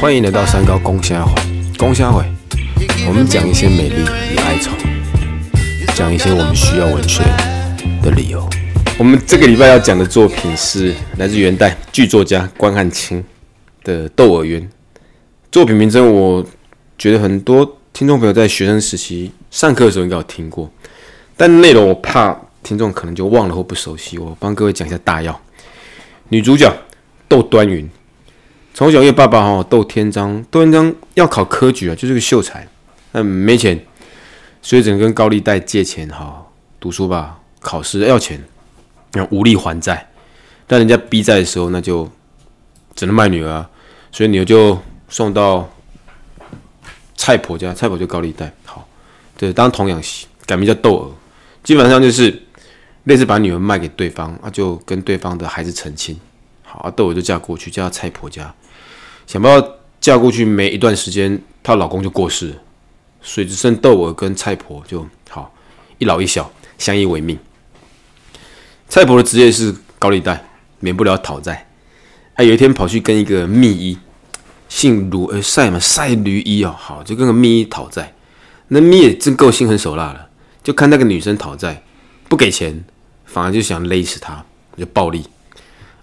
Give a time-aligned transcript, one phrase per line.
[0.00, 1.34] 欢迎来到三高公虾会，
[1.76, 2.24] 公虾会，
[3.06, 3.96] 我们讲一些美丽
[4.32, 4.70] 与哀愁，
[5.94, 7.22] 讲一些我们需要文学
[8.02, 8.48] 的理由。
[8.98, 13.22] 我们这个礼拜要讲的作品是来自元代剧作家关汉卿
[13.84, 14.62] 的《窦娥冤》。
[15.52, 16.42] 作品名称，我
[16.96, 20.70] 觉得很多听众朋友在学生时期上课的时候应该有听过，
[21.36, 25.38] 但内容我怕听众可能就忘了或不熟悉，我帮各位讲一下大要。
[26.30, 26.70] 女主角
[27.28, 27.88] 窦端云。
[28.74, 32.66] 从小，因为爸爸哈窦天章，窦天章要考科举啊，就是个秀才，
[33.12, 33.84] 嗯，没钱，
[34.62, 36.46] 所以只能跟高利贷借钱哈
[36.78, 38.40] 读书吧，考试要钱，
[39.12, 40.08] 然后无力还债，
[40.66, 42.08] 但人家逼债的时候，那就
[42.94, 43.70] 只能卖女儿，啊。
[44.12, 45.68] 所以女儿就送到
[47.16, 48.88] 蔡婆家，蔡婆就高利贷，好，
[49.36, 51.12] 对，当童养媳，改名叫窦娥，
[51.64, 52.42] 基本上就是
[53.04, 56.18] 类似把女儿卖给对方啊，就跟对方的孩子成亲，
[56.78, 58.54] 好，啊，窦娥就嫁过去，嫁到蔡婆家。
[59.26, 59.68] 想不到
[60.00, 62.56] 嫁过去没一段时间，她老公就过世，
[63.20, 65.52] 所以只剩窦娥跟蔡婆就好
[65.98, 67.36] 一老一小相依为命。
[68.88, 71.68] 蔡婆的职业是高利贷，免不了讨债。
[72.36, 73.98] 她，有一天跑去跟一个密医，
[74.68, 78.14] 姓卢呃赛嘛赛驴医哦，好就跟个密医讨债。
[78.68, 80.28] 那密也真够心狠手辣了，
[80.62, 81.82] 就看那个女生讨债
[82.28, 82.84] 不给钱，
[83.24, 84.44] 反而就想勒死她，
[84.76, 85.24] 就暴力。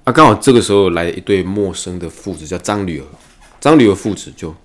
[0.05, 3.05] 啊，刚好这个时候来一对陌生的父子，叫张女儿。
[3.59, 4.55] 张女儿父子就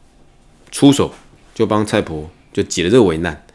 [0.70, 1.14] 出手，
[1.54, 3.46] 就帮蔡婆就解了这个为难。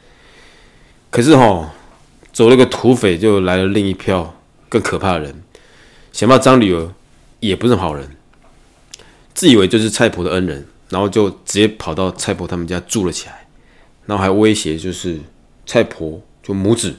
[1.11, 1.71] 可是哈，
[2.33, 4.35] 走了个土匪，就来了另一票
[4.67, 5.43] 更可怕的人。
[6.11, 6.91] 想不到张女儿
[7.39, 8.17] 也不是好人，
[9.35, 13.45] 自以为就是蔡婆的恩人，然后就直接跑到蔡婆他们家住了起来，
[14.07, 15.19] 然后还威胁就是
[15.67, 16.95] 蔡婆就母子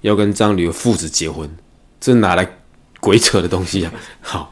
[0.00, 1.54] 要跟张女儿父子结婚，
[2.00, 2.60] 这哪来？
[3.04, 3.92] 鬼扯的东西啊！
[4.22, 4.50] 好，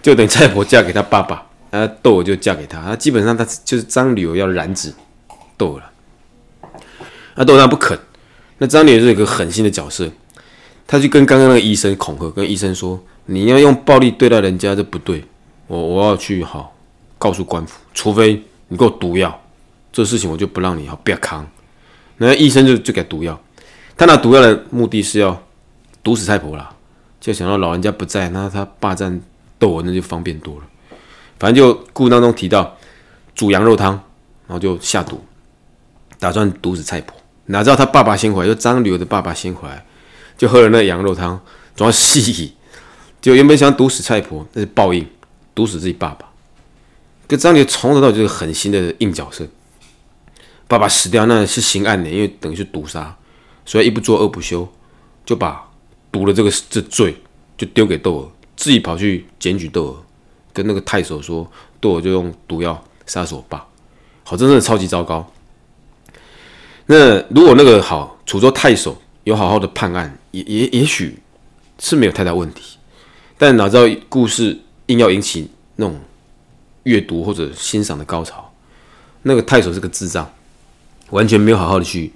[0.00, 2.78] 就等蔡婆嫁给他爸爸，那窦娥就嫁给他。
[2.82, 4.94] 那基本上他就是张女儿要染指
[5.56, 5.90] 窦娥了。
[7.34, 7.98] 那窦娥不肯。
[8.58, 10.08] 那张女儿是一个狠心的角色，
[10.86, 15.24] 他就跟刚刚那个医生恐吓，跟医生说：“你要用暴力对待人家，这不对。
[15.66, 16.72] 我我要去好
[17.18, 19.40] 告诉官府，除非你给我毒药，
[19.92, 21.44] 这事情我就不让你好不要扛。”
[22.18, 23.40] 那医生就就给毒药，
[23.96, 25.40] 他拿毒药的目的是要
[26.02, 26.68] 毒死蔡婆了。
[27.20, 29.20] 就想到老人家不在，那他霸占
[29.58, 30.62] 窦娥那就方便多了。
[31.38, 32.76] 反正就故事当中提到
[33.34, 33.92] 煮羊肉汤，
[34.46, 35.24] 然后就下毒，
[36.18, 37.16] 打算毒死菜婆。
[37.46, 39.84] 哪知道他爸爸先回来，就张女儿的爸爸先回来，
[40.36, 41.40] 就喝了那羊肉汤，
[41.74, 42.54] 总要戏。
[43.20, 45.04] 就原本想毒死菜婆，那是报应，
[45.54, 46.26] 毒死自己爸爸。
[47.26, 49.46] 跟张女从头到尾就是狠心的硬角色。
[50.68, 53.16] 爸爸死掉那是刑案的，因为等于是毒杀，
[53.66, 54.68] 所以一不做二不休，
[55.26, 55.67] 就把。
[56.10, 57.14] 赌了这个这罪，
[57.56, 60.04] 就丢给窦娥，自己跑去检举窦娥，
[60.52, 61.46] 跟那个太守说，
[61.80, 63.66] 窦娥就用毒药杀死我爸，
[64.24, 65.30] 好，真的超级糟糕。
[66.86, 71.18] 那如果那个好楚州太守有好好的判案，也也也许
[71.78, 72.78] 是没有太大问题，
[73.36, 76.00] 但哪知道故事硬要引起那种
[76.84, 78.50] 阅读或者欣赏的高潮，
[79.22, 80.32] 那个太守是个智障，
[81.10, 82.10] 完全没有好好的去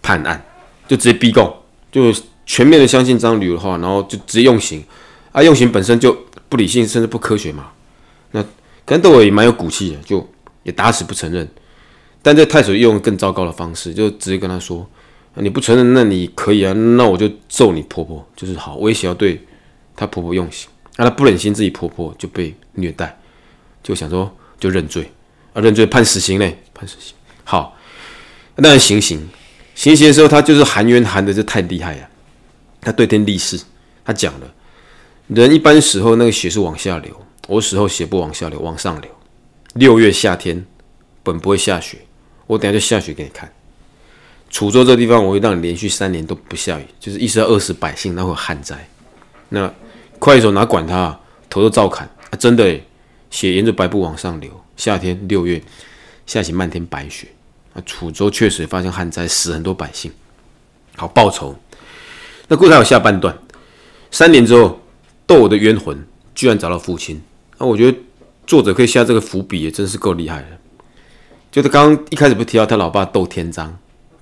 [0.00, 0.44] 判案，
[0.86, 1.52] 就直接逼供，
[1.90, 2.14] 就。
[2.46, 4.84] 全面的相信张女的话，然后就直接用刑，
[5.32, 6.16] 啊，用刑本身就
[6.48, 7.68] 不理性，甚至不科学嘛。
[8.32, 8.44] 那
[8.84, 10.28] 跟窦娥也蛮有骨气的，就
[10.62, 11.48] 也打死不承认。
[12.20, 14.86] 但这太守用更糟糕的方式，就直接跟他说
[15.36, 19.38] ：“你不承认，那你可以啊，那我就揍你婆婆，就是好威胁要对
[19.94, 20.68] 她婆婆用刑。
[20.96, 23.18] 啊，她不忍心自己婆婆就被虐待，
[23.82, 25.10] 就想说就认罪，
[25.52, 27.14] 啊，认罪判死刑嘞，判死刑。
[27.44, 27.76] 好，
[28.56, 29.28] 那行刑，
[29.74, 32.08] 行刑的时候他就是含冤含的这太厉害了。
[32.84, 33.60] 他对天立誓，
[34.04, 34.54] 他讲了，
[35.28, 37.18] 人一般死后那个血是往下流，
[37.48, 39.10] 我死后血不往下流，往上流。
[39.74, 40.64] 六月夏天
[41.22, 41.98] 本不会下雪，
[42.46, 43.50] 我等下就下雪给你看。
[44.50, 48.88] 楚州这地方我会让你连续三年都不下雨，就是意思要饿死百姓，那会旱灾。
[49.48, 49.72] 那
[50.20, 51.18] 快手哪管他，
[51.50, 52.36] 头都照砍啊！
[52.38, 52.80] 真的，
[53.30, 54.50] 血沿着白布往上流。
[54.76, 55.60] 夏天六月
[56.26, 57.28] 下起漫天白雪
[57.74, 57.82] 啊！
[57.84, 60.12] 楚州确实发生旱灾，死很多百姓。
[60.96, 61.56] 好报仇。
[62.46, 63.36] 那故事还有下半段，
[64.10, 64.78] 三年之后，
[65.26, 67.22] 窦娥的冤魂居然找到父亲。
[67.58, 67.98] 那我觉得
[68.46, 70.48] 作者可以下这个伏笔，也真是够厉害的。
[71.50, 73.74] 就是刚刚一开始不提到他老爸窦天章，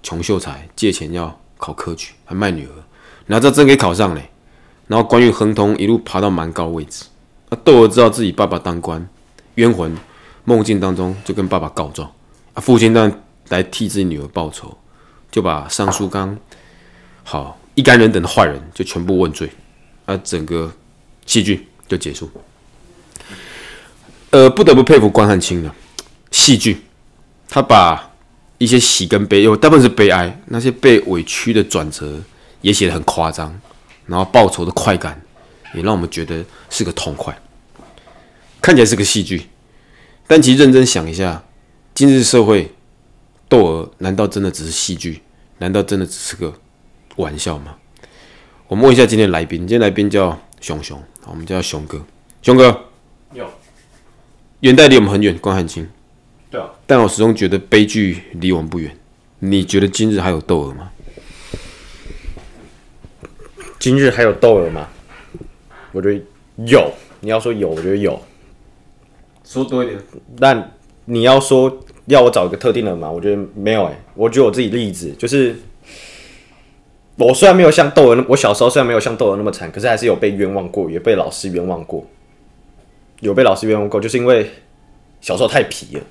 [0.04, 2.70] 穷秀才，借钱要考科举，还卖女儿，
[3.26, 4.30] 然后这真给考上嘞。
[4.86, 7.06] 然后官运亨通，一路爬到蛮高位置。
[7.48, 9.04] 那窦娥知道自己爸爸当官，
[9.56, 9.96] 冤魂
[10.44, 12.08] 梦境当中就跟爸爸告状。
[12.54, 13.12] 啊，父亲呢
[13.48, 14.78] 来替自己女儿报仇，
[15.32, 16.38] 就把尚书刚
[17.24, 17.58] 好。
[17.74, 19.48] 一干人等的坏人就全部问罪，
[20.04, 20.72] 啊，整个
[21.26, 22.30] 戏剧就结束。
[24.30, 25.74] 呃，不得不佩服关汉卿了，
[26.30, 26.82] 戏剧，
[27.48, 28.12] 他把
[28.58, 32.20] 一些喜跟悲，有大部分是悲哀，那些被委屈的转折
[32.60, 33.58] 也写得很夸张，
[34.06, 35.20] 然后报仇的快感
[35.74, 37.36] 也让我们觉得是个痛快，
[38.60, 39.48] 看起来是个戏剧，
[40.26, 41.44] 但其实认真想一下，
[41.94, 42.72] 今日社会
[43.48, 45.22] 斗娥难道真的只是戏剧？
[45.58, 46.52] 难道真的只是个
[47.16, 47.76] 玩笑吗？
[48.68, 52.02] 我们问一下今天来宾，今天来宾叫熊熊，我们叫熊哥，
[52.40, 52.84] 熊哥。
[53.34, 53.46] 有，
[54.60, 55.88] 远代离我们很远，关汉卿。
[56.50, 58.96] 对啊，但我始终觉得悲剧离我们不远。
[59.38, 60.90] 你觉得今日还有窦娥吗？
[63.78, 64.88] 今日还有窦娥吗？
[65.92, 66.24] 我觉得
[66.66, 66.92] 有。
[67.20, 68.20] 你要说有，我觉得有。
[69.44, 70.00] 说多一点。
[70.38, 70.72] 但
[71.04, 74.00] 你要说要我找一个特定的嘛，我觉得没有哎。
[74.14, 75.56] 我举我自己例子，就是
[77.16, 82.04] 我虽然没有像窦娥，我小时候虽然没有像窦娥那么惨，可是还是有被冤枉过，也被老师冤枉过。
[83.20, 84.50] 有被老师冤枉过，就是因为
[85.20, 86.02] 小时候太皮了，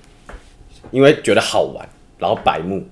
[0.92, 2.84] 因为觉得好玩，然后白目，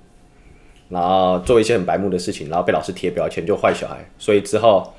[0.90, 4.04] 然后做一些很白目的事情，然后被老师贴标签就坏小孩。
[4.18, 4.92] 所以之后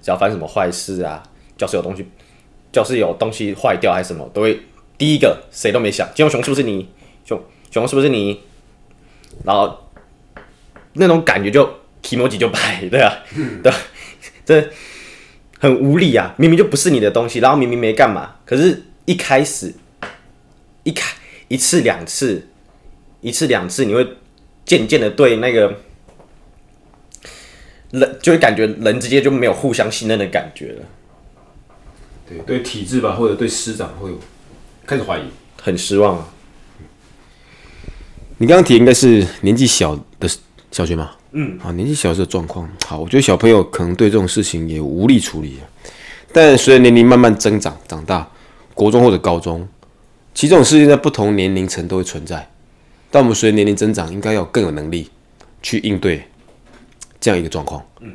[0.00, 1.22] 只要发生什么坏事啊，
[1.56, 2.06] 教室有东西，
[2.70, 4.60] 教室有东西坏掉还是什么，都会
[4.96, 6.88] 第一个谁都没想，金熊是不是你？
[7.24, 8.40] 熊熊是不是你？
[9.42, 9.76] 然后
[10.92, 11.68] 那种感觉就
[12.08, 13.12] 提摩几就白，对啊，
[13.62, 13.72] 对，
[14.46, 14.70] 这。
[15.60, 16.32] 很无力啊！
[16.38, 19.74] 明明就不是你的东西，然后明明没干嘛，可是一开始
[20.84, 21.12] 一开
[21.48, 22.46] 一次两次，
[23.20, 24.06] 一次两次，你会
[24.64, 25.76] 渐渐的对那个
[27.90, 30.84] 人就会感觉人之间就没有互相信任的感觉了。
[32.28, 34.20] 对，对体制吧，或者对师长会有
[34.86, 35.22] 开始怀疑，
[35.60, 36.28] 很失望啊。
[38.36, 40.30] 你刚刚提应该是年纪小的
[40.70, 41.16] 小学吗？
[41.32, 45.58] 嗯，好，年纪小时候状况，好，我觉得小朋友可能对这种事情也无力处理。
[46.32, 48.28] 但随着年龄慢慢增长，长大，
[48.74, 49.66] 国中或者高中，
[50.34, 52.48] 其实这种事情在不同年龄层都会存在。
[53.10, 55.08] 但我们随着年龄增长，应该要更有能力
[55.62, 56.22] 去应对
[57.18, 57.82] 这样一个状况。
[58.00, 58.12] 嗯，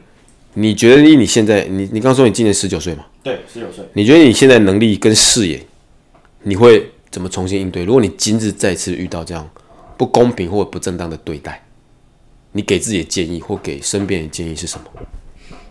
[0.53, 3.05] 你觉得以你现在，你你刚说你今年十九岁嘛？
[3.23, 3.83] 对，十九岁。
[3.93, 5.65] 你觉得你现在能力跟视野，
[6.43, 7.83] 你会怎么重新应对？
[7.83, 9.49] 如果你今日再次遇到这样
[9.97, 11.62] 不公平或不正当的对待？
[12.53, 14.85] 你给自己的建议或给身边的建议是什么？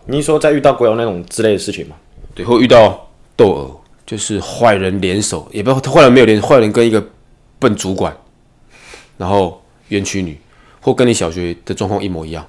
[0.05, 1.95] 你说在遇到鬼友那种之类的事情吗？
[2.35, 7.03] 对，或遇到斗殴，就是坏人联手，也不要坏人没有联，坏人跟一个
[7.57, 8.15] 笨主管，
[9.17, 10.37] 然后冤屈女，
[10.81, 12.45] 或跟你小学的状况一模一样，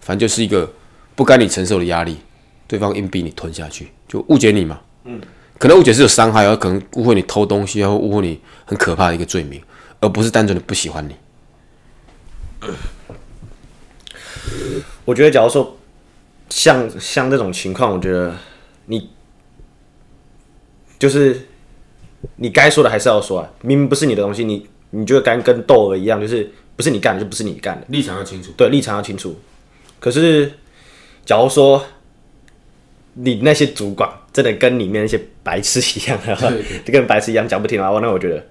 [0.00, 0.70] 反正就是一个
[1.14, 2.18] 不该你承受的压力，
[2.66, 4.80] 对方硬逼你吞下去，就误解你嘛。
[5.04, 5.20] 嗯。
[5.58, 9.60] 可能误解是有伤害，而可能误会你偷东西，然后误会你很可怕的一个罪名，
[9.98, 11.16] 而不是单纯的不喜欢你。
[15.04, 15.78] 我觉得，假如说
[16.48, 18.34] 像像这种情况，我觉得
[18.86, 19.10] 你
[20.98, 21.48] 就是
[22.36, 23.50] 你该说的还是要说啊。
[23.62, 28.52] 明明不是你的东西，你你就跟跟窦娥一样，就是不是你干的就不是你干的，立场要清楚。
[28.56, 29.38] 对，立场要清楚。
[30.00, 30.52] 可是，
[31.24, 31.84] 假如说
[33.14, 36.18] 你那些主管真的跟里面那些白痴一样，
[36.84, 38.46] 就 跟白痴一样讲不听的话，那我觉得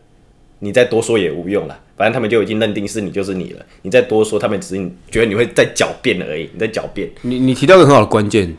[0.59, 1.79] 你再多说也无用了。
[1.95, 6.49] 反正他们就已经认定是你就是你了，你再多说，他们只是觉得你会在狡辩而已。
[6.53, 7.09] 你在狡辩。
[7.23, 8.55] 你你提到一个很好的关键，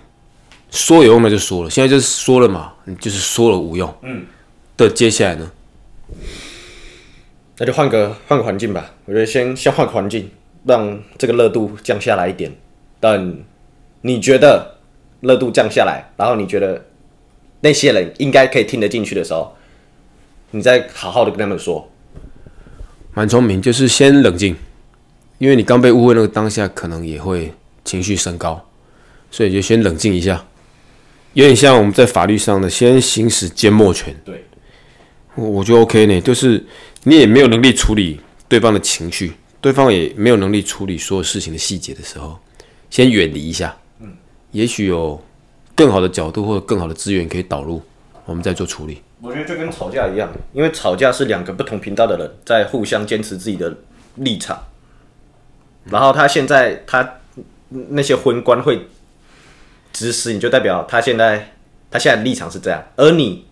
[0.70, 3.94] 说有用那就说了，现在就是说了嘛，你就是说了无用。
[4.02, 4.24] 嗯。
[4.76, 5.50] 的接下来呢？
[7.58, 8.94] 那就换个换个环境吧。
[9.04, 10.30] 我觉得先先换个环境，
[10.64, 12.52] 让这个热度降下来一点。
[13.00, 13.42] 等
[14.02, 14.78] 你觉得
[15.20, 16.86] 热度降下来，然后你觉得
[17.60, 19.56] 那些人应该可以听得进去的时候，
[20.50, 21.90] 你再好好的跟他们说。
[23.14, 24.54] 蛮聪明，就是先冷静，
[25.38, 27.52] 因为你刚被误会那个当下，可能也会
[27.84, 28.64] 情绪升高，
[29.30, 30.44] 所以就先冷静一下，
[31.32, 34.14] 有点像我们在法律上的先行使缄默权。
[34.24, 34.44] 对，
[35.34, 36.64] 我觉得 OK 呢，就是
[37.02, 42.38] 你也没有能力处理对方的情绪，对方也没有能力处理所有事情的细节的时候，
[42.88, 43.76] 先远离一下。
[44.00, 44.12] 嗯，
[44.52, 45.20] 也许有
[45.74, 47.82] 更好的角度或者更好的资源可以导入，
[48.26, 49.02] 我们再做处理。
[49.20, 53.76] 我觉得就跟吵架一样，因为吵架是两个不同频道的人在互相坚持自己的
[54.14, 54.62] 立场，
[55.86, 57.18] 然后他现在他
[57.70, 58.86] 那些昏官会
[59.92, 61.52] 指使你，就代表他现在
[61.90, 63.44] 他现在立场是这样，而你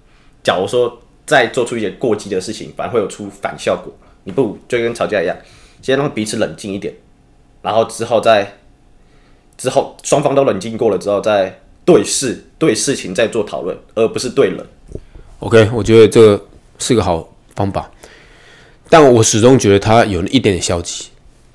[0.45, 3.93] 假如说再做出一些过激的事情，反而会有出反效果。
[4.23, 5.37] 你不就跟吵架一样，
[5.83, 6.95] 先让彼此冷静一点，
[7.63, 8.59] 然后之后再
[9.57, 14.65] 之后双方都冷静过了之后，再对事对事情再做讨论，而不是对人。
[15.47, 16.45] OK，我觉得这个
[16.77, 17.89] 是个好方法，
[18.91, 21.07] 但我始终觉得他有一点点消极，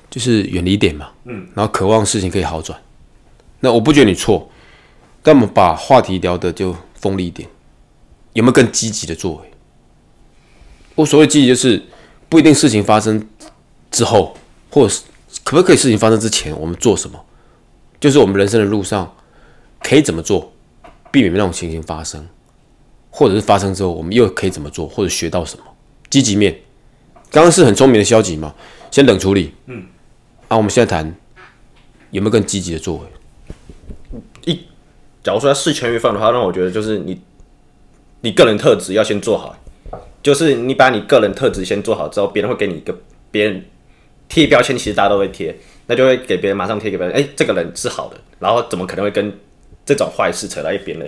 [0.09, 2.79] 就是远离点嘛，嗯，然后渴望事情可以好转。
[3.59, 4.49] 那我不觉得你错，
[5.21, 7.49] 但我们把话题聊的就锋利一点，
[8.31, 9.51] 有没有更积极的作为？
[10.95, 11.83] 我所谓积极就是
[12.29, 13.27] 不一定事情发生
[13.91, 14.37] 之后，
[14.69, 15.01] 或者是
[15.43, 17.19] 可不可以事情发生之前，我们做什么，
[17.99, 19.13] 就是我们人生的路上
[19.83, 20.53] 可以怎么做，
[21.11, 22.25] 避免那种情形发生，
[23.11, 25.63] 或者是发生之后，我们又可以怎么做，或者学到什么。
[26.09, 26.53] 积极面，
[27.29, 28.55] 刚刚是很聪明的消极嘛，
[28.89, 29.53] 先冷处理。
[29.67, 29.85] 嗯，
[30.47, 31.15] 啊，我们现在谈
[32.09, 33.03] 有没有更积极的作为？
[34.45, 34.59] 一
[35.23, 37.21] 假如说要事前预防的话，那我觉得就是你，
[38.21, 39.55] 你个人特质要先做好，
[40.23, 42.93] 就是你把你个人特质先做好之后，别人会给你一个
[43.29, 43.63] 别人
[44.27, 45.55] 贴标签，其实大家都会贴，
[45.87, 49.31] 那就会给别人马上贴给别人，哎、这个人是好的，然后怎么可能会跟
[49.85, 51.05] 这种坏事扯到一边呢？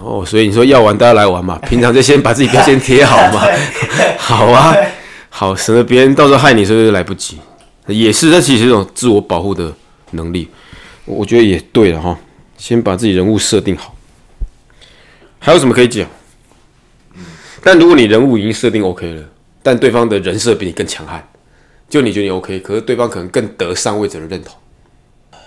[0.00, 3.40] 哦，所以你说要玩大家来玩嘛， 平常就先把自己标签贴好嘛。
[4.18, 4.74] 好啊，
[5.28, 7.38] 好，省得别人到时候害你，所以就来不及。
[7.86, 9.72] 也是，这其实是一种自我保护的
[10.12, 10.48] 能力，
[11.04, 12.18] 我我觉得也对了哈。
[12.56, 13.94] 先把自己人物设定好，
[15.38, 16.08] 还有什么可以讲？
[17.62, 19.22] 但如果你人物已经设定 OK 了，
[19.62, 21.26] 但对方的人设比你更强悍，
[21.88, 24.54] 就你觉得你 OK，可是对方可能更得上位者的认同。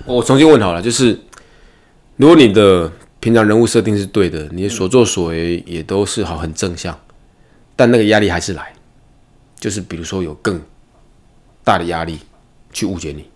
[0.05, 1.19] 我重新问好了，就是
[2.17, 6.97] 如果你的平常人物设定是对的，你的所作所为也都是好很正向，
[7.75, 8.73] 但那个压力还是来，
[9.59, 10.61] 就是比如说有更
[11.63, 12.19] 大的压力
[12.71, 13.29] 去误解你。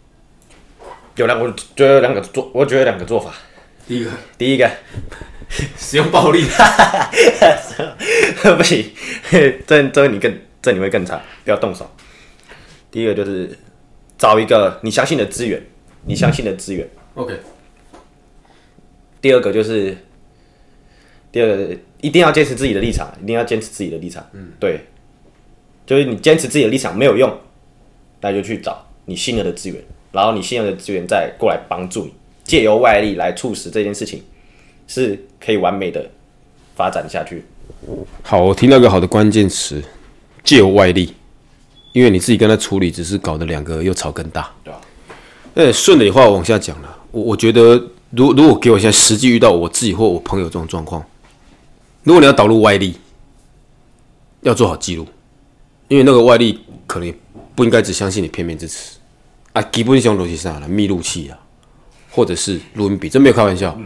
[1.17, 3.33] 有两，我觉得有两个做，我觉得有两个做法。
[3.88, 4.69] 第一个，第一个，
[5.77, 6.45] 使用暴力，
[8.57, 8.85] 不行，
[9.67, 11.89] 这这你更这你会更惨，不要动手。
[12.89, 13.57] 第一个就是
[14.17, 15.61] 找一个你相信的资源，
[16.05, 16.88] 你相信的资源。
[17.15, 17.38] OK，
[19.21, 19.95] 第二个就是，
[21.31, 24.25] 第二个一定要坚持自己的立场，一定要坚持自己的立场。
[24.33, 24.81] 嗯，对，
[25.85, 27.31] 就是你坚持自己的立场没有用，
[28.19, 29.79] 那就去找你信任的资源，
[30.11, 32.13] 然后你信任的资源再过来帮助你，
[32.43, 34.23] 借由外力来促使这件事情
[34.87, 36.09] 是可以完美的
[36.75, 37.45] 发展下去。
[38.23, 39.81] 好，我听到一个好的关键词，
[40.43, 41.13] 借由外力，
[41.93, 44.51] 因为你自己跟他处理，只是搞得两个又吵更大。
[44.63, 44.81] 对啊。
[45.53, 47.81] 那顺着你话往下讲了，我我觉得，
[48.12, 51.03] 如如果给我现在实际遇到我自己或我朋友这种状况，
[52.03, 52.96] 如果你要导入外力，
[54.41, 55.08] 要做好记录，
[55.88, 57.13] 因为那个外力可能
[57.56, 58.98] 不应该只相信你片面之词
[59.53, 61.39] 啊，基本上逻辑上了密录器啊，
[62.10, 63.77] 或者是录音笔，真没有开玩笑。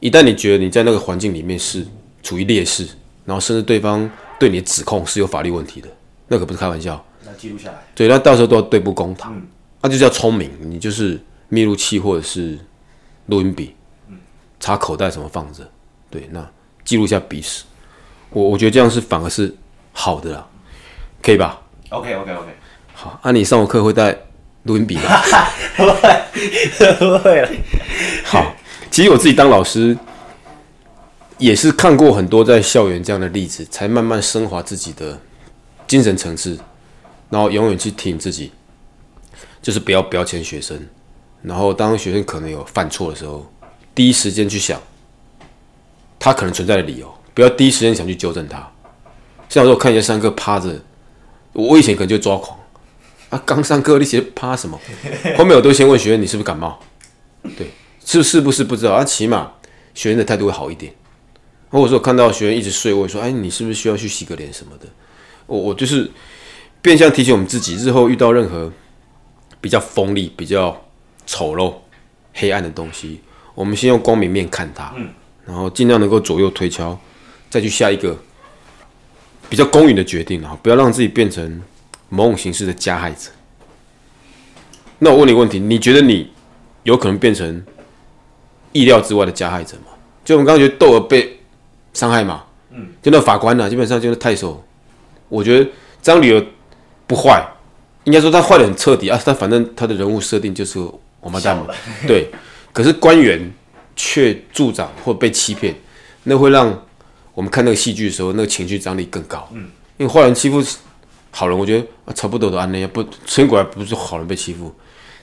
[0.00, 1.86] 一旦你觉得你在那个环境里面是
[2.22, 2.86] 处于劣势，
[3.24, 5.88] 然后甚至对方对你的指控是有法律问题的，
[6.28, 7.04] 那可不是开玩笑。
[7.24, 7.82] 那记录下来。
[7.94, 9.40] 对，那到时候都要对簿公堂，
[9.82, 12.58] 那、就叫聪明，你就是密录器或者是
[13.26, 13.74] 录音笔，
[14.60, 15.68] 插口袋什么放着，
[16.10, 16.48] 对，那
[16.84, 17.64] 记录一下彼此，
[18.30, 19.54] 我我觉得这样是反而是
[19.92, 20.46] 好的啦，
[21.22, 22.48] 可以吧？OK OK OK，
[22.94, 24.16] 好，啊，你上我课会带
[24.62, 25.02] 录音笔吗？
[25.76, 27.50] 不会不会了。
[28.24, 28.54] 好，
[28.90, 29.96] 其实我自己当老师，
[31.38, 35.20] 也是看过很多在校园这样的例子，才慢慢升华自己的
[35.86, 36.58] 精神层次，
[37.30, 38.52] 然后永远去提醒自己，
[39.60, 40.86] 就是不要标签学生，
[41.42, 43.50] 然后当学生可能有犯错的时候，
[43.94, 44.80] 第一时间去想
[46.18, 48.58] 他可能存在的理由，不要第一时间想去纠正他。
[49.48, 50.80] 像有时候看一些上课趴着，
[51.52, 52.58] 我以前可能就抓狂
[53.30, 54.78] 啊，刚上课你写趴什么？
[55.38, 56.78] 后面我都先问学员你是不是感冒？
[57.56, 57.70] 对，
[58.04, 59.04] 是是不是不知道啊？
[59.04, 59.52] 起码
[59.94, 60.92] 学员的态度会好一点。
[61.68, 64.86] 或者说看到学员一直睡，我会说：“哎，你是不是需要去洗个脸什么的？”
[65.46, 66.08] 我我就是
[66.80, 68.72] 变相提醒我们自己，日后遇到任何
[69.60, 70.85] 比较锋利、比较
[71.26, 71.74] 丑陋、
[72.32, 73.20] 黑暗的东西，
[73.54, 74.94] 我们先用光明面看它，
[75.44, 76.98] 然后尽量能够左右推敲，
[77.50, 78.16] 再去下一个
[79.48, 81.62] 比较公允的决定，然后不要让自己变成
[82.08, 83.30] 某种形式的加害者。
[84.98, 86.30] 那我问你个问题，你觉得你
[86.84, 87.62] 有可能变成
[88.72, 89.92] 意料之外的加害者吗？
[90.24, 91.38] 就我们刚刚觉得窦儿被
[91.92, 94.64] 伤害嘛，嗯，就那法官呢、基本上就是太守。
[95.28, 96.46] 我觉得张女儿
[97.06, 97.46] 不坏，
[98.04, 99.20] 应该说他坏的很彻底啊。
[99.24, 100.78] 他反正他的人物设定就是
[101.20, 101.66] 王八蛋嘛，
[102.06, 102.30] 对。
[102.72, 103.52] 可是官员
[103.94, 105.74] 却助长或被欺骗，
[106.24, 106.82] 那会让
[107.32, 109.48] 我们看那个戏剧的时候，那个情绪张力更高。
[109.52, 110.62] 嗯，因为坏人欺负
[111.30, 114.74] 好人，我觉得啊，差不多都安那样，不，陈果然不是好人被欺负，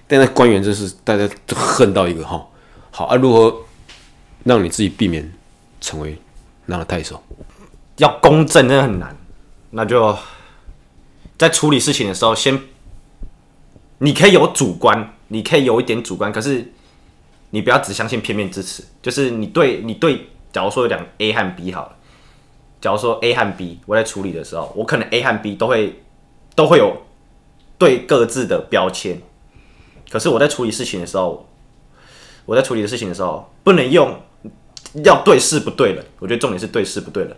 [0.08, 2.44] 但那官员真是大家都恨到一个哈。
[2.92, 3.56] 好啊，如何
[4.44, 5.32] 让你自己避免
[5.80, 6.18] 成为
[6.66, 7.22] 那样的太守？
[7.98, 9.16] 要公正真的很难，
[9.70, 10.18] 那就
[11.38, 12.60] 在处理事情的时候，先
[14.00, 16.72] 你可以有主观，你可以有一点主观，可是
[17.50, 18.86] 你不要只相信片面之词。
[19.02, 21.96] 就是你对你对，假如说有两 A 和 B 好了，
[22.80, 26.04] 假如说 A 和 B，我在处理的时候，我可能 A 和 B 都会
[26.54, 27.02] 都会有
[27.80, 29.20] 对各自的标签，
[30.12, 31.50] 可是我在处理事情的时候，
[32.46, 34.16] 我在处理的事情的时候，不能用
[35.04, 36.06] 要对事不对人。
[36.20, 37.36] 我觉得重点是对事不对人。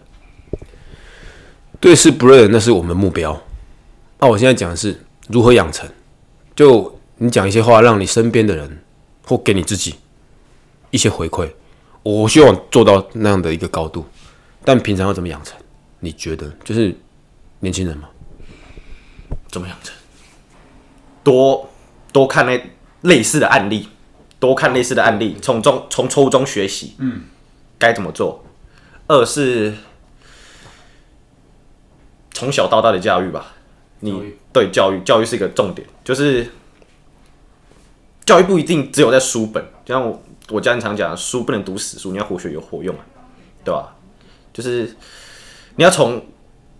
[1.79, 3.41] 对事不认，那是我们目标。
[4.19, 4.99] 那我现在讲的是
[5.29, 5.87] 如何养成，
[6.55, 8.83] 就你讲一些话，让你身边的人
[9.25, 9.95] 或给你自己
[10.91, 11.49] 一些回馈。
[12.03, 14.05] 我希望做到那样的一个高度，
[14.63, 15.57] 但平常要怎么养成？
[15.99, 16.95] 你觉得就是
[17.59, 18.09] 年轻人吗？
[19.47, 19.95] 怎么养成？
[21.23, 21.67] 多
[22.11, 22.61] 多看那
[23.01, 23.89] 类似的案例，
[24.39, 26.93] 多看类似的案例，从中从错误中学习。
[26.99, 27.23] 嗯，
[27.79, 28.43] 该怎么做？
[29.07, 29.73] 二是
[32.33, 33.53] 从小到大的教育吧。
[34.01, 36.51] 你对教育，教育是一个重点，就是
[38.25, 43.01] 教育不一定只有在书本，就像我我家人常讲，书不能读死书，你要活学有活用啊，
[43.63, 43.95] 对吧？
[44.51, 44.95] 就是
[45.75, 46.25] 你要从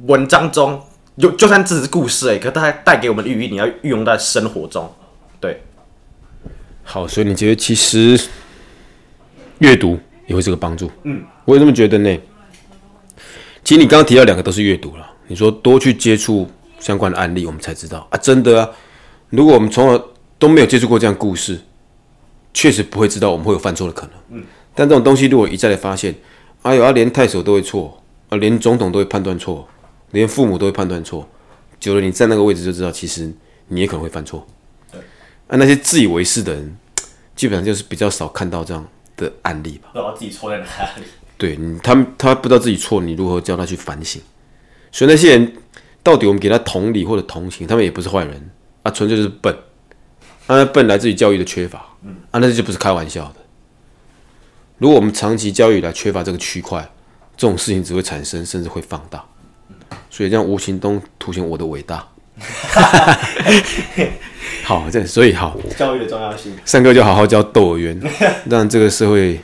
[0.07, 0.81] 文章中，
[1.17, 4.91] 就就算只是故事哎，可它带给我们的寓意，你要运用在生活中。
[5.39, 5.61] 对，
[6.83, 8.19] 好，所以你觉得其实
[9.59, 10.89] 阅读也会是个帮助？
[11.03, 12.17] 嗯，我也这么觉得呢。
[13.63, 16.49] 其实你刚刚提到两个都是阅读了，你说多去接触。
[16.77, 18.69] 相关的案例，我们才知道啊，真的啊！
[19.29, 19.99] 如果我们从来
[20.37, 21.59] 都没有接触过这样故事，
[22.53, 24.11] 确实不会知道我们会有犯错的可能。
[24.31, 26.13] 嗯，但这种东西如果一再的发现，
[26.61, 29.67] 哎呦啊，连太守都会错啊，连总统都会判断错，
[30.11, 31.27] 连父母都会判断错，
[31.79, 33.31] 久了你在那个位置就知道，其实
[33.67, 34.45] 你也可能会犯错。
[34.91, 34.99] 对，
[35.47, 36.77] 啊，那些自以为是的人，
[37.35, 39.89] 基本上就是比较少看到这样的案例吧。
[39.93, 40.65] 不知道自己错在哪
[40.97, 41.03] 里。
[41.37, 44.21] 对，你他他不知道自己错，你如何教他去反省？
[44.91, 45.53] 所以那些人。
[46.05, 48.51] 到底我们给他同理或者同情，他们也不是坏人
[48.83, 49.57] 啊，纯粹就是笨。
[50.47, 51.79] 啊，笨来自于教育的缺乏，
[52.31, 53.35] 啊，那就不是开玩笑的。
[54.77, 56.87] 如果我们长期教育来缺乏这个区块，
[57.35, 59.23] 这种事情只会产生，甚至会放大。
[60.09, 62.07] 所以这样无形中凸显我的伟大。
[64.63, 66.53] 好，这所以好教育的重要性。
[66.65, 67.99] 三哥就好好教窦尔渊，
[68.49, 69.39] 让这个社会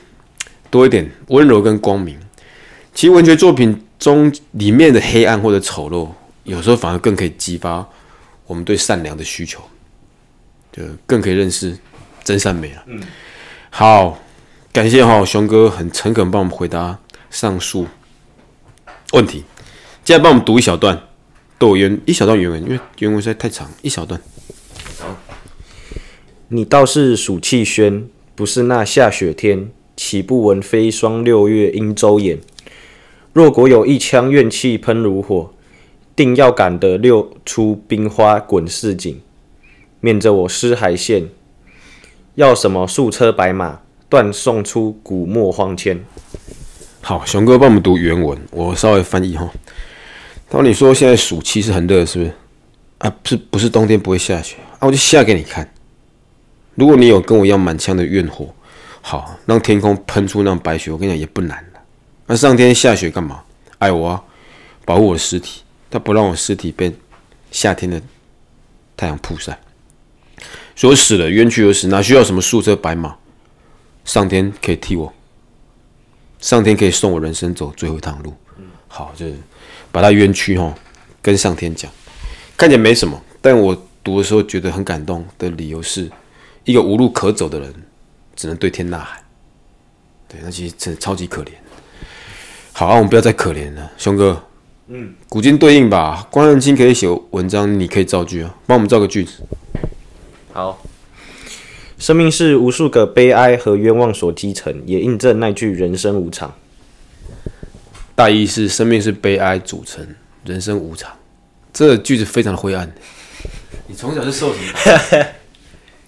[0.70, 2.20] 多一点温柔跟光明。
[2.94, 6.10] 其实文学作品中里面的黑暗或者丑陋。
[6.44, 7.88] 有时候反而更可以激发
[8.48, 9.62] 我们对善良的需求，
[10.72, 11.78] 就更可以认识
[12.24, 12.84] 真善美了。
[12.88, 13.02] 嗯，
[13.70, 14.20] 好，
[14.72, 17.88] 感谢哈熊哥很诚恳帮我们回答上述
[19.14, 19.44] 问题。
[20.04, 21.08] 接下来帮我们读一小段
[21.58, 24.22] 窦原一小段原文，因为原文实在太长，一小段。
[25.00, 25.18] 好，
[26.48, 32.40] 你倒是暑气轩，不是那下雪天，岂不闻飞霜六月应周眼？
[33.34, 35.54] 若果有一腔怨气喷如火。
[36.14, 39.20] 定要赶得六出冰花滚似锦，
[40.02, 41.30] 免着我失海线。
[42.36, 46.04] 要什么素车白马，断送出古墨荒千。
[47.00, 49.50] 好，熊哥帮我们读原文，我稍微翻译哈。
[50.50, 52.34] 当你说现在暑期是很热，是不是？
[52.98, 54.58] 啊，是不是冬天不会下雪？
[54.80, 55.74] 啊，我就下给你看。
[56.76, 58.54] 如果你有跟我一样满腔的怨火，
[59.02, 61.80] 好，让天空喷出那种白雪，我跟你讲也不难的。
[62.28, 63.42] 那上天下雪干嘛？
[63.80, 64.24] 爱我啊，
[64.86, 65.62] 保护我的尸体。
[65.90, 66.96] 他不让我尸体被
[67.52, 68.02] 夏天的
[68.96, 69.60] 太阳曝晒，
[70.76, 73.16] 所以死了，冤屈而死，哪需要什么素车白马？
[74.04, 75.14] 上天可以替我，
[76.40, 78.34] 上天可以送我人生走最后一趟路。
[78.88, 79.36] 好，就是
[79.92, 80.74] 把他冤屈哈
[81.22, 81.92] 跟上天讲，
[82.58, 86.10] 看起来没什么，但我读的时候觉得很感动的理由是，
[86.66, 87.74] 一个无路可走的人，
[88.36, 89.20] 只能对天呐喊。
[90.28, 91.50] 对，那其实真的超级可怜。
[92.74, 94.44] 好啊，我们不要再可怜了，熊哥。
[94.88, 96.28] 嗯，古今对应吧。
[96.32, 99.44] 关汉卿可以写文章，你可以造句啊，帮我们造个句子。
[100.54, 100.82] 好，
[101.98, 106.54] 生命是无数个悲哀和冤枉所积成，也印证那句“人生无常”。
[108.16, 110.06] 大意是生命是悲哀组成，
[110.46, 111.12] 人生无常。
[111.72, 112.94] 这句子非常的灰暗。
[113.88, 115.26] 你从小是受什么？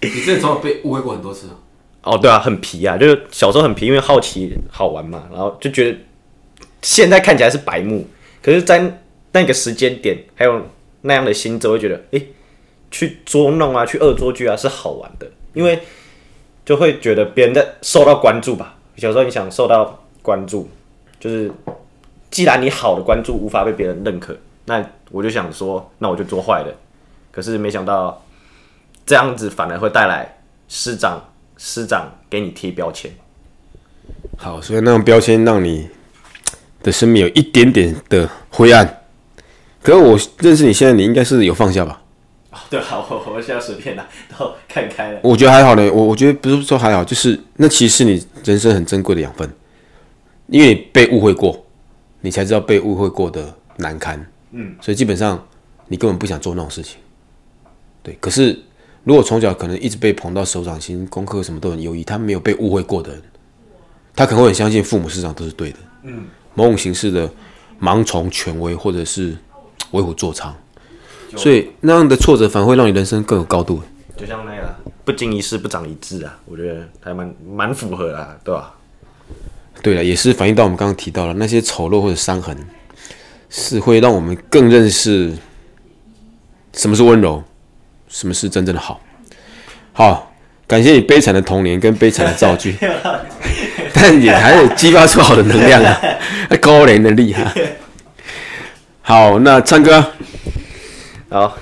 [0.02, 1.48] 你真的从小被误会过很多次
[2.02, 5.98] 哦，对啊，很皮啊，就是小时候很皮，因为好奇好玩嘛，然后就觉得
[6.82, 8.06] 现在看起来是白目。
[8.42, 9.00] 可是，在
[9.32, 10.66] 那个时间点，还有
[11.00, 12.20] 那样的心，就会觉得，哎，
[12.94, 15.82] 去捉弄啊，去恶作剧啊，是好玩的，因为
[16.64, 18.76] 就会觉得别人在受到关注吧。
[18.96, 20.68] 小时候你想受到关注，
[21.18, 21.50] 就是
[22.30, 26.72] 既然你好的关注无法被别人认可，那我就想说，那我就做坏的。
[27.32, 28.22] 可是没想到，
[29.04, 31.20] 这样子反而会带来师长
[31.56, 33.10] 师长给你贴标签。
[34.36, 35.88] 好，所以那种标签让你。
[36.84, 38.86] 的生命有一点点的灰暗，
[39.82, 42.02] 可是我认识你现在，你应该是有放下吧？
[42.70, 45.20] 对啊，我我现在随便的都看开了。
[45.22, 49.50] 我觉得还好呢，我我觉得不是说还好，就是那其实是你人生很珍贵的养分，
[50.48, 51.64] 因为你被误会过，
[52.20, 54.24] 你才知道被误会过的难堪。
[54.52, 55.46] 嗯，所以基本上
[55.88, 56.98] 你根本不想做那种事情。
[58.02, 58.58] 对，可是
[59.02, 63.22] 如果从小可能一直被捧到手掌心，功课什么都很优异，他没有被误会过的人，
[64.14, 65.78] 他可能会很相信父母师长都是对的。
[66.04, 66.26] 嗯。
[66.54, 67.28] 某种形式的
[67.80, 69.36] 盲从权威或者是
[69.90, 70.52] 为虎作伥，
[71.36, 73.82] 所以那样的挫折反而会让你人生更有高度。
[74.16, 78.74] 就像那个不经一事不长一智啊，我觉得还蛮蛮符合啦，对吧？
[79.82, 82.56] 对了，也是反映到我们刚刚提到了那些丑陋或者伤痕，
[83.50, 85.36] 是会让我们更认识
[86.72, 87.42] 什么是温柔，
[88.08, 89.00] 什么是真正的好。
[89.92, 90.32] 好，
[90.66, 92.76] 感谢你悲惨的童年跟悲惨的造句，
[93.92, 96.00] 但也还是激发出好的能量啊，
[96.60, 97.52] 高人的厉害。
[99.02, 100.12] 好，那唱歌，
[101.28, 101.56] 好。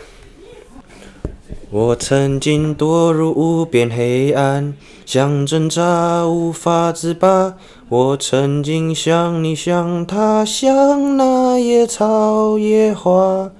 [1.70, 4.74] 我曾经堕入无边黑暗，
[5.06, 7.54] 想挣扎无法自拔。
[7.88, 13.50] 我曾经像你，像他，像那野草野花，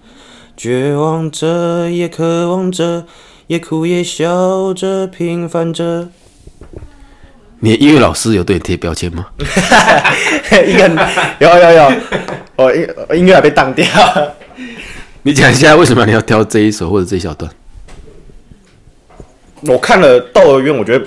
[0.55, 3.07] 绝望着，也渴望着，
[3.47, 6.09] 也哭也笑着，平凡着。
[7.61, 9.27] 你的音乐老师有对你贴标签吗？
[10.67, 10.89] 应该
[11.39, 11.93] 有有有，
[12.57, 12.87] 我音
[13.21, 13.87] 音乐还被当掉。
[15.25, 17.51] 你讲一下为什么你要挑这一首或者这一小段？
[19.61, 21.07] 我看了《窦娥冤》，我觉得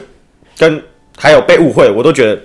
[0.58, 0.82] 跟
[1.17, 2.41] 还有被误会，我都觉得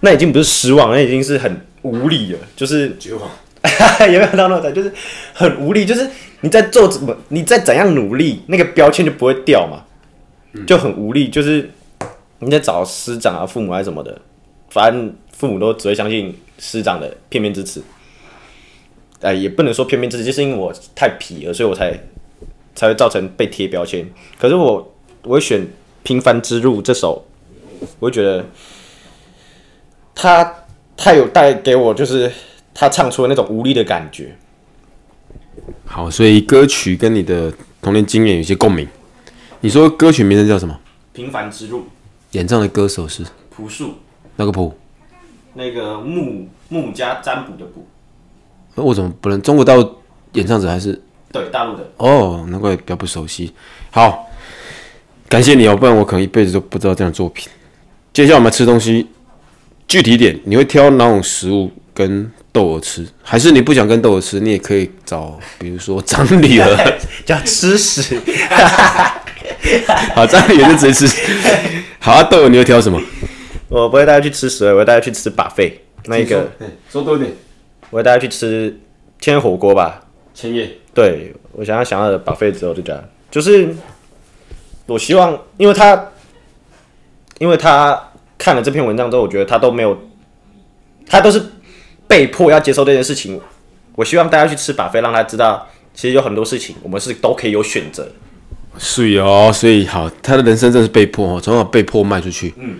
[0.00, 3.30] 那已经不是失望，那已经是很无力了，就是绝望，
[4.10, 4.74] 有没有到那种？
[4.74, 4.92] 就是
[5.32, 6.04] 很无力，就是
[6.40, 9.84] 你在做怎么，你在怎样努力，那个标签就不会掉嘛，
[10.66, 11.28] 就很无力。
[11.28, 11.70] 就是
[12.40, 14.20] 你在找师长啊、父母还是什么的，
[14.70, 17.80] 反正父母都只会相信师长的片面之词。
[19.22, 21.98] 哎，也不能说片面之词，就是因为我太皮了，所以我才
[22.74, 24.06] 才会造成被贴标签。
[24.38, 24.88] 可是我。
[25.24, 25.60] 我会选
[26.02, 27.24] 《平凡之路》这首，
[28.00, 28.44] 我会觉得
[30.16, 30.64] 他
[30.96, 32.28] 他有带给我，就是
[32.74, 34.36] 他唱出了那种无力的感觉。
[35.86, 38.88] 好，所以歌曲跟你的童年经验有些共鸣。
[39.60, 40.74] 你说歌曲名称叫什么？
[41.16, 41.78] 《平凡之路》。
[42.32, 43.94] 演唱的歌手是朴树。
[44.34, 44.76] 那个朴？
[45.54, 47.86] 那个木木加占卜的卜。
[48.74, 49.40] 那我怎么不能？
[49.42, 49.96] 中国大陆
[50.32, 51.00] 演唱者还是？
[51.32, 51.90] 对，大陆的。
[51.96, 53.52] 哦，难怪比较不熟悉。
[53.90, 54.28] 好。
[55.28, 57.48] 感谢你哦，不然我可能一辈子都不知道这样的作品。
[58.12, 59.06] 接下来我们吃东西，
[59.88, 63.08] 具体点，你会挑哪种食物跟豆儿吃？
[63.22, 64.38] 还是你不想跟豆儿吃？
[64.40, 68.20] 你也可以找，比如说张女儿叫吃屎。
[70.14, 71.16] 好，张女儿就直接吃。
[71.98, 73.00] 好啊，豆儿你会挑什么？
[73.70, 75.82] 我不会带他去吃屎，我会带他去吃把肺。
[76.04, 76.52] 那一个
[76.90, 77.32] 说多一点，
[77.92, 78.76] 我会带他去吃
[79.20, 80.02] 千火锅吧。
[80.34, 83.00] 千叶，对我想要想要的把费之后就这样，
[83.30, 83.72] 就是。
[84.84, 86.10] 我希望，因为他，
[87.38, 89.96] 因为他看了这篇文章之后，我觉得他都没有，
[91.06, 91.40] 他都是
[92.08, 93.40] 被迫要接受这件事情。
[93.94, 98.06] 我希望大家去吃把费，让他知道，其实有很多事情我们是都可以有选择。
[98.76, 102.76] 是哦，所以好，他的人生真是被迫哦，从小被迫卖出去，嗯，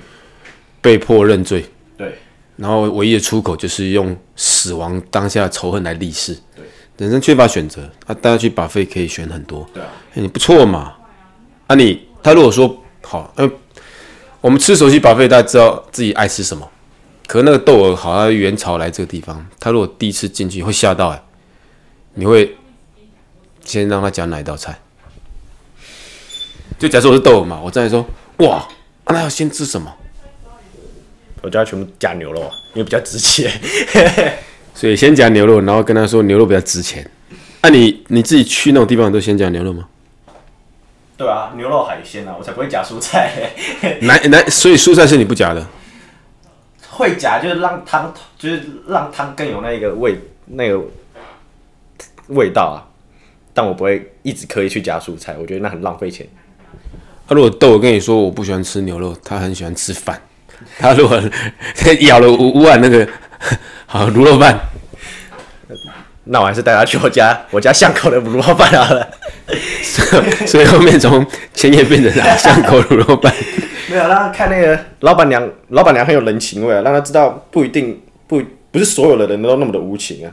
[0.81, 1.65] 被迫认罪，
[1.97, 2.19] 对，
[2.63, 6.65] 然后唯一的出口就是用死亡当下的仇恨来立誓，对，
[6.99, 10.93] 人生缺乏选择啊，大家去把费可以选很多，对啊，你不错嘛。
[11.67, 12.73] 啊你他如果说
[13.03, 13.51] 好，嗯，
[14.41, 16.71] 我们吃熟悉把费，大家知道自己爱吃什么。
[17.27, 21.21] 可那个窦娥好像元朝来这个地方，他如果第一次进去会吓到哎，
[22.15, 22.57] 你会
[23.65, 24.79] 先让他讲哪一道菜？
[26.79, 28.07] 就假设我是豆儿嘛，我再说
[28.39, 28.69] 哇，
[29.07, 29.93] 那要先吃什么？
[31.43, 32.41] 我就要全部加牛肉，
[32.75, 33.51] 因为比较值钱。
[34.75, 37.09] 所以先加牛肉，然后跟他说牛肉比较值钱。
[37.63, 39.87] 那你你自己去那种地方都先加牛肉吗？
[41.17, 43.53] 对啊，牛肉海鲜啊，我才不会夹蔬菜。
[44.03, 45.65] 来来，所以蔬菜是你不夹的？
[46.91, 50.81] 会夹，就是让汤，就是让汤更有那个味，那个
[52.29, 52.83] 味道啊。
[53.55, 56.27] 但我不会一直刻意去夹蔬菜，我觉得那很浪费钱。
[57.29, 60.21] 他如果豆，我跟你说我不喜欢吃牛肉，他很喜欢吃饭。
[60.79, 61.21] 他如果
[62.01, 63.07] 咬了五五碗那个
[63.87, 64.59] 好卤肉饭。
[66.25, 69.09] 那我还是带他去我家，我家巷口的卤肉饭好了。
[70.47, 73.35] 所以后面从千叶变成巷口卤肉饭。
[73.91, 80.31] 没有让他看那个老板娘，老板娘很有人情味啊，让他知道不一定不不是所有的人都那么的无情啊。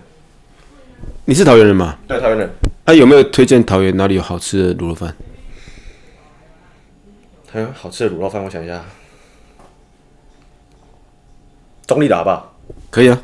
[1.26, 1.98] 你是桃园人吗？
[2.08, 2.50] 对，桃园人。
[2.86, 5.14] 他有没有推荐桃园哪里有好吃的卤肉饭？
[7.52, 8.80] 桃园好吃的卤肉饭，我想一下。
[11.90, 12.56] 中立的好不好？
[12.90, 13.20] 可以啊。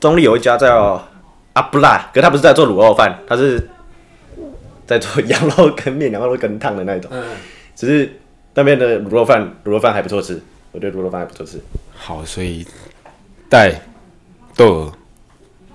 [0.00, 1.00] 中立有一家叫。
[1.54, 3.68] 阿布拉，可他不是在做卤肉饭，他是
[4.86, 7.10] 在做羊肉跟面、羊肉跟汤的那种。
[7.12, 7.20] 嗯，
[7.74, 8.20] 只是
[8.54, 11.60] 那边的卤肉饭，卤肉饭还不错吃，我觉得卤肉饭还不错吃。
[11.96, 12.64] 好，所以
[13.48, 13.72] 带
[14.54, 14.92] 豆儿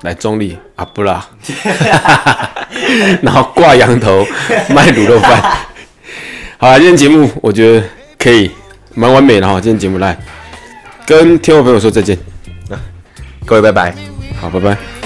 [0.04, 1.28] 来中立阿布拉，
[3.22, 4.26] 然后挂羊头
[4.74, 5.42] 卖卤肉饭。
[6.58, 7.86] 好了，今天节目我觉得
[8.18, 8.50] 可以
[8.96, 9.60] 蛮完美的哈。
[9.60, 10.18] 今天节目来
[11.06, 12.18] 跟听众朋友说再见，
[13.46, 13.96] 各位拜拜，
[14.40, 15.03] 好拜拜。